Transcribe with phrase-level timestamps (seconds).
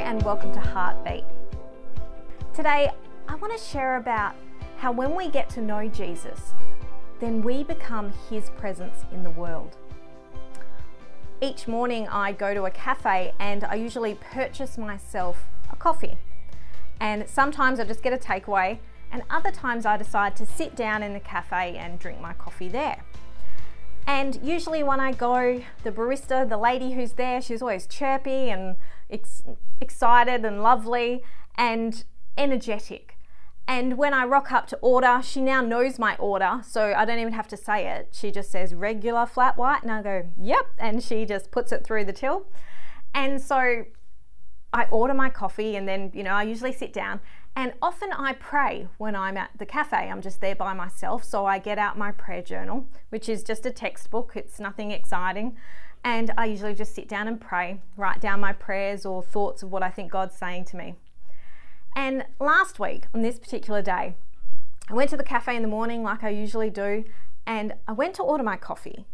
[0.00, 1.24] and welcome to Heartbeat.
[2.52, 2.90] Today,
[3.28, 4.34] I want to share about
[4.76, 6.52] how when we get to know Jesus,
[7.20, 9.76] then we become his presence in the world.
[11.40, 16.18] Each morning, I go to a cafe and I usually purchase myself a coffee.
[16.98, 18.78] And sometimes I just get a takeaway,
[19.12, 22.68] and other times I decide to sit down in the cafe and drink my coffee
[22.68, 23.04] there.
[24.06, 28.76] And usually, when I go, the barista, the lady who's there, she's always chirpy and
[29.10, 29.42] ex-
[29.80, 31.22] excited and lovely
[31.56, 32.04] and
[32.36, 33.18] energetic.
[33.66, 37.18] And when I rock up to order, she now knows my order, so I don't
[37.18, 38.08] even have to say it.
[38.12, 41.82] She just says regular flat white, and I go, yep, and she just puts it
[41.82, 42.46] through the till.
[43.14, 43.84] And so
[44.74, 47.20] I order my coffee, and then, you know, I usually sit down.
[47.54, 50.10] And often I pray when I'm at the cafe.
[50.10, 53.64] I'm just there by myself, so I get out my prayer journal, which is just
[53.64, 55.56] a textbook, it's nothing exciting.
[56.02, 59.70] And I usually just sit down and pray, write down my prayers or thoughts of
[59.70, 60.96] what I think God's saying to me.
[61.94, 64.16] And last week, on this particular day,
[64.90, 67.04] I went to the cafe in the morning like I usually do,
[67.46, 69.06] and I went to order my coffee.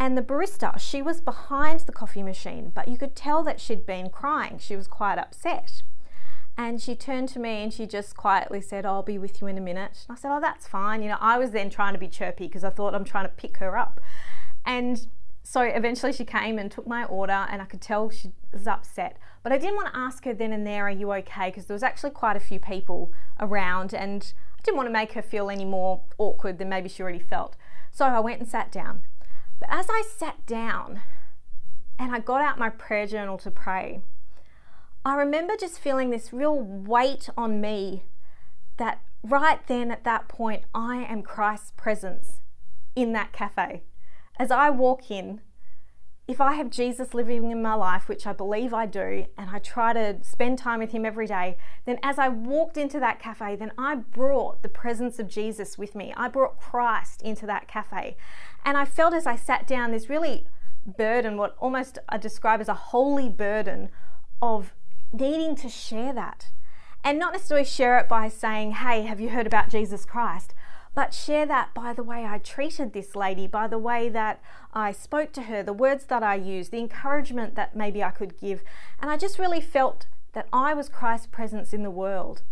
[0.00, 3.84] And the barista, she was behind the coffee machine, but you could tell that she'd
[3.84, 4.58] been crying.
[4.58, 5.82] She was quite upset.
[6.56, 9.58] And she turned to me and she just quietly said, I'll be with you in
[9.58, 10.06] a minute.
[10.08, 11.02] And I said, Oh, that's fine.
[11.02, 13.30] You know, I was then trying to be chirpy because I thought I'm trying to
[13.30, 14.00] pick her up.
[14.64, 15.06] And
[15.42, 19.18] so eventually she came and took my order, and I could tell she was upset.
[19.42, 21.48] But I didn't want to ask her then and there, Are you okay?
[21.48, 25.12] Because there was actually quite a few people around, and I didn't want to make
[25.12, 27.56] her feel any more awkward than maybe she already felt.
[27.90, 29.02] So I went and sat down.
[29.60, 31.02] But as I sat down
[31.98, 34.00] and I got out my prayer journal to pray,
[35.04, 38.04] I remember just feeling this real weight on me
[38.78, 42.40] that right then at that point, I am Christ's presence
[42.96, 43.82] in that cafe.
[44.38, 45.40] As I walk in,
[46.30, 49.58] if I have Jesus living in my life, which I believe I do, and I
[49.58, 53.56] try to spend time with him every day, then as I walked into that cafe,
[53.56, 56.14] then I brought the presence of Jesus with me.
[56.16, 58.16] I brought Christ into that cafe.
[58.64, 60.46] And I felt as I sat down this really
[60.86, 63.88] burden, what almost I describe as a holy burden
[64.40, 64.72] of
[65.12, 66.50] needing to share that.
[67.02, 70.54] And not necessarily share it by saying, hey, have you heard about Jesus Christ?
[70.94, 74.42] But share that by the way I treated this lady, by the way that
[74.74, 78.38] I spoke to her, the words that I used, the encouragement that maybe I could
[78.38, 78.62] give.
[79.00, 82.42] And I just really felt that I was Christ's presence in the world.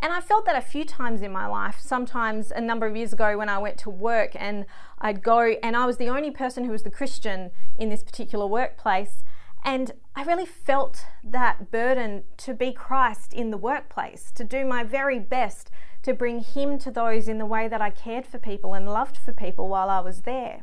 [0.00, 1.78] And I felt that a few times in my life.
[1.80, 4.64] Sometimes a number of years ago when I went to work and
[5.00, 8.46] I'd go and I was the only person who was the Christian in this particular
[8.46, 9.24] workplace.
[9.68, 14.82] And I really felt that burden to be Christ in the workplace, to do my
[14.82, 15.70] very best
[16.04, 19.18] to bring Him to those in the way that I cared for people and loved
[19.18, 20.62] for people while I was there.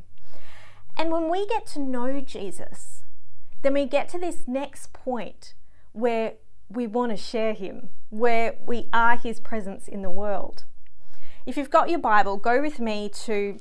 [0.98, 3.04] And when we get to know Jesus,
[3.62, 5.54] then we get to this next point
[5.92, 6.34] where
[6.68, 10.64] we want to share Him, where we are His presence in the world.
[11.46, 13.60] If you've got your Bible, go with me to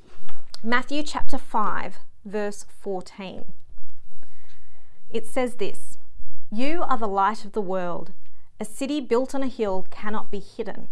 [0.63, 3.45] Matthew chapter 5, verse 14.
[5.15, 5.97] It says this
[6.51, 8.13] You are the light of the world.
[8.59, 10.89] A city built on a hill cannot be hidden.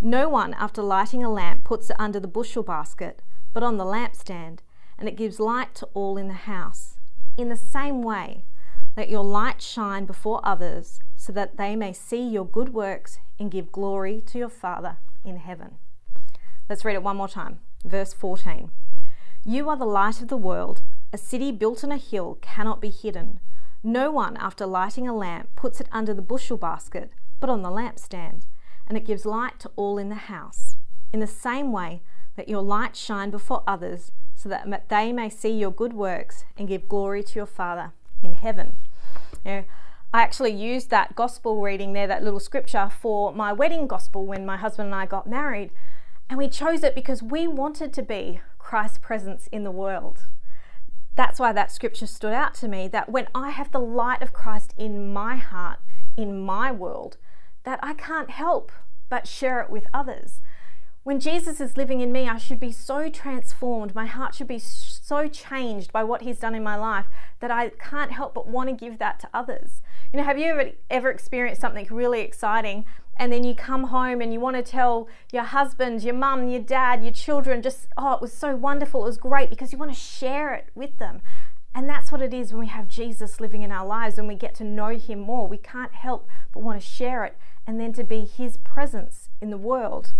[0.00, 3.22] No one, after lighting a lamp, puts it under the bushel basket,
[3.52, 4.60] but on the lampstand,
[4.96, 6.96] and it gives light to all in the house.
[7.36, 8.44] In the same way,
[8.96, 13.50] let your light shine before others, so that they may see your good works and
[13.50, 15.74] give glory to your Father in heaven.
[16.68, 17.58] Let's read it one more time.
[17.84, 18.70] Verse 14
[19.44, 20.82] You are the light of the world.
[21.12, 23.40] A city built on a hill cannot be hidden.
[23.86, 27.70] No one, after lighting a lamp, puts it under the bushel basket, but on the
[27.70, 28.42] lampstand
[28.86, 30.76] and it gives light to all in the house.
[31.12, 32.02] In the same way,
[32.36, 36.68] let your light shine before others, so that they may see your good works and
[36.68, 37.92] give glory to your Father
[38.24, 38.74] in heaven.
[39.44, 39.64] Know,
[40.12, 44.44] I actually used that gospel reading there, that little scripture, for my wedding gospel when
[44.44, 45.70] my husband and I got married.
[46.28, 50.26] And we chose it because we wanted to be Christ's presence in the world.
[51.16, 54.32] That's why that scripture stood out to me that when I have the light of
[54.32, 55.78] Christ in my heart,
[56.16, 57.16] in my world,
[57.64, 58.70] that I can't help
[59.08, 60.40] but share it with others.
[61.04, 63.94] When Jesus is living in me, I should be so transformed.
[63.94, 67.06] My heart should be so changed by what He's done in my life
[67.38, 69.82] that I can't help but want to give that to others.
[70.12, 72.84] You know, have you ever, ever experienced something really exciting
[73.18, 76.60] and then you come home and you want to tell your husband, your mum, your
[76.60, 79.92] dad, your children, just, oh, it was so wonderful, it was great, because you want
[79.92, 81.22] to share it with them.
[81.74, 84.34] And that's what it is when we have Jesus living in our lives, when we
[84.34, 85.46] get to know Him more.
[85.46, 87.36] We can't help but want to share it
[87.66, 90.14] and then to be His presence in the world.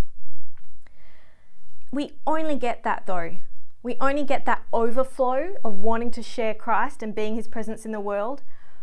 [1.90, 3.36] We only get that though.
[3.82, 7.92] We only get that overflow of wanting to share Christ and being His presence in
[7.92, 8.42] the world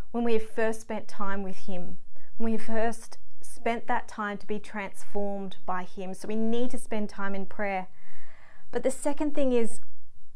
[0.09, 1.97] when we have first spent time with Him,
[2.37, 3.17] when We have first
[3.63, 6.13] spent that time to be transformed by Him.
[6.13, 7.87] So we need to spend time in prayer.
[8.71, 9.79] But the second thing is,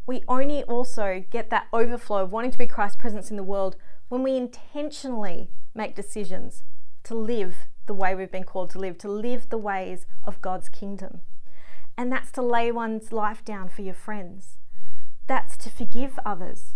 [0.06, 3.75] we only also get that overflow of wanting to be Christ's presence in the world
[4.07, 6.63] when we intentionally make decisions
[7.03, 10.69] to live the way we've been called to live, to live the ways of God's
[10.69, 11.19] kingdom.
[11.97, 14.57] And that's to lay one's life down for your friends.
[15.27, 16.75] That's to forgive others.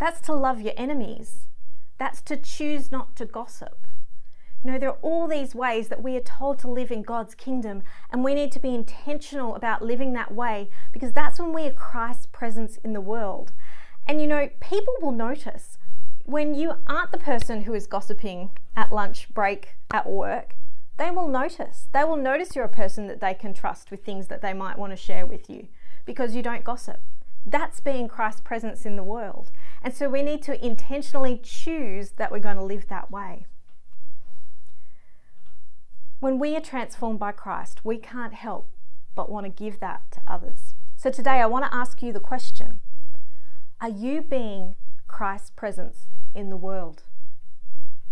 [0.00, 1.46] That's to love your enemies.
[1.98, 3.86] That's to choose not to gossip.
[4.64, 7.34] You know, there are all these ways that we are told to live in God's
[7.34, 11.66] kingdom, and we need to be intentional about living that way because that's when we
[11.66, 13.52] are Christ's presence in the world.
[14.06, 15.78] And you know, people will notice
[16.24, 20.54] when you aren't the person who is gossiping at lunch break at work,
[20.96, 21.88] they will notice.
[21.92, 24.78] They will notice you're a person that they can trust with things that they might
[24.78, 25.66] want to share with you
[26.04, 27.00] because you don't gossip.
[27.44, 29.50] That's being Christ's presence in the world.
[29.82, 33.46] And so we need to intentionally choose that we're going to live that way.
[36.22, 38.70] When we are transformed by Christ, we can't help
[39.16, 40.76] but want to give that to others.
[40.94, 42.78] So today I want to ask you the question
[43.80, 44.76] Are you being
[45.08, 47.02] Christ's presence in the world?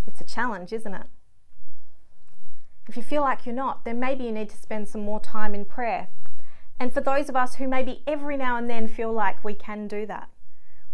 [0.08, 1.06] It's a challenge, isn't it?
[2.88, 5.54] If you feel like you're not, then maybe you need to spend some more time
[5.54, 6.08] in prayer.
[6.80, 9.86] And for those of us who maybe every now and then feel like we can
[9.86, 10.28] do that,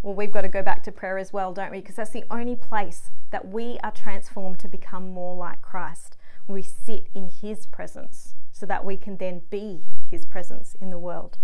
[0.03, 1.81] well, we've got to go back to prayer as well, don't we?
[1.81, 6.19] Because that's the only place that we are transformed to become more like Christ
[6.49, 10.99] we sit in His presence so that we can then be His presence in the
[10.99, 11.39] world.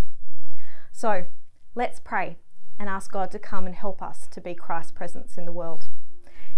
[0.92, 1.26] So
[1.74, 2.38] let's pray
[2.78, 5.88] and ask God to come and help us to be Christ's presence in the world.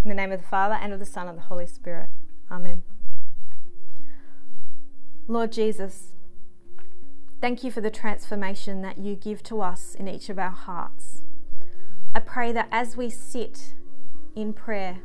[0.05, 2.11] In the name of the Father, and of the Son, and the Holy Spirit.
[2.50, 2.82] Amen.
[5.26, 6.12] Lord Jesus,
[7.40, 11.23] thank you for the transformation that you give to us in each of our hearts.
[12.14, 13.75] I pray that as we sit
[14.37, 14.99] in prayer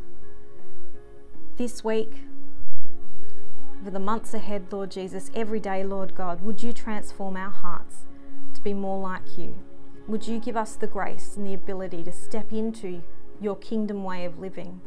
[1.57, 2.11] this week,
[3.83, 8.05] for the months ahead, Lord Jesus, every day, Lord God, would you transform our hearts
[8.53, 9.55] to be more like you?
[10.07, 13.03] Would you give us the grace and the ability to step into
[13.39, 14.81] your kingdom way of living?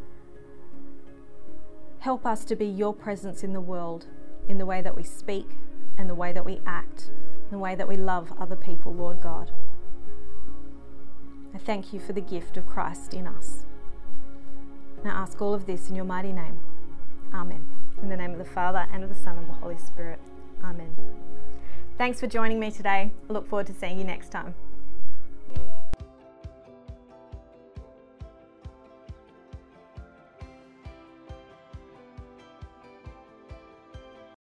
[2.01, 4.07] Help us to be your presence in the world,
[4.49, 5.57] in the way that we speak
[5.97, 7.11] and the way that we act,
[7.45, 9.51] and the way that we love other people, Lord God.
[11.55, 13.65] I thank you for the gift of Christ in us.
[15.05, 16.61] Now ask all of this in your mighty name.
[17.33, 17.72] Amen.
[18.03, 20.19] In the name of the Father, and of the Son, and of the Holy Spirit.
[20.65, 20.97] Amen.
[21.97, 23.13] Thanks for joining me today.
[23.31, 24.55] I look forward to seeing you next time.